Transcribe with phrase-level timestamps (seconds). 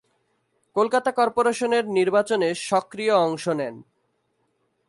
[0.75, 3.75] কলকাতা কর্পোরেশনের নির্বাচনে সক্রিয় অংশ নেন।